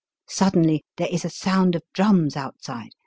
[0.29, 2.89] Suddenly there is a sound of drums outside.